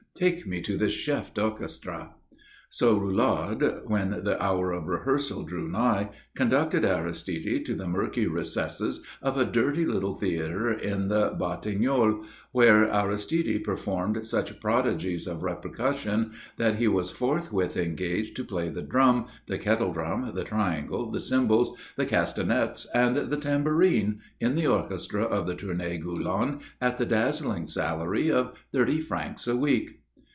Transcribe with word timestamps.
_Take 0.23 0.45
me 0.45 0.61
to 0.61 0.77
this 0.77 0.91
chef 0.91 1.33
d'orchestre." 1.33 2.09
So 2.69 2.95
Roulard, 2.99 3.85
when 3.87 4.11
the 4.23 4.37
hour 4.43 4.71
of 4.71 4.85
rehearsal 4.87 5.43
drew 5.43 5.67
nigh, 5.67 6.09
conducted 6.35 6.85
Aristide 6.85 7.65
to 7.65 7.73
the 7.73 7.87
murky 7.87 8.27
recesses 8.27 9.01
of 9.23 9.35
a 9.35 9.45
dirty 9.45 9.83
little 9.83 10.13
theatre 10.15 10.71
in 10.71 11.07
the 11.07 11.31
Batignolles, 11.31 12.23
where 12.51 12.87
Aristide 12.93 13.63
performed 13.63 14.23
such 14.27 14.59
prodigies 14.59 15.25
of 15.25 15.41
repercussion 15.41 16.33
that 16.57 16.75
he 16.75 16.87
was 16.87 17.09
forthwith 17.09 17.75
engaged 17.75 18.35
to 18.35 18.43
play 18.43 18.69
the 18.69 18.83
drum, 18.83 19.25
the 19.47 19.57
kettle 19.57 19.91
drum, 19.91 20.31
the 20.35 20.43
triangle, 20.43 21.09
the 21.09 21.19
cymbals, 21.19 21.75
the 21.95 22.05
castagnettes 22.05 22.85
and 22.93 23.15
the 23.15 23.37
tambourine, 23.37 24.19
in 24.39 24.53
the 24.55 24.67
orchestra 24.67 25.23
of 25.23 25.47
the 25.47 25.55
Tournée 25.55 25.99
Gulland 25.99 26.61
at 26.79 26.99
the 26.99 27.07
dazzling 27.07 27.65
salary 27.65 28.29
of 28.29 28.53
thirty 28.71 29.01
francs 29.01 29.47
a 29.47 29.55
week. 29.55 29.97